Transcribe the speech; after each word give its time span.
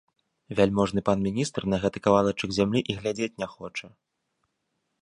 Вяльможны 0.59 1.03
пан 1.09 1.17
міністр 1.27 1.61
на 1.75 1.81
гэты 1.83 1.97
кавалачак 2.09 2.49
зямлі 2.59 2.79
і 2.95 2.97
глядзець 3.03 3.33
не 3.45 3.53
хоча. 3.57 3.87